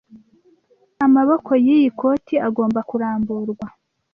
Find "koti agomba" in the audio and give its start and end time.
1.99-2.79